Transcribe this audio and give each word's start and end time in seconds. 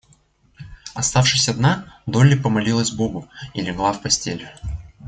Оставшись 0.95 1.47
одна, 1.49 2.01
Долли 2.07 2.33
помолилась 2.35 2.89
Богу 2.89 3.27
и 3.53 3.61
легла 3.61 3.93
в 3.93 4.01
постель. 4.01 4.47